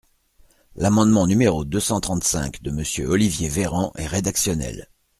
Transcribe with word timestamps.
L’amendement 0.75 1.27
numéro 1.27 1.63
deux 1.63 1.79
cent 1.79 2.01
trente-cinq 2.01 2.63
de 2.63 2.71
Monsieur 2.71 3.05
Olivier 3.05 3.49
Véran 3.49 3.93
est 3.97 4.07
rédactionnel. 4.07 4.89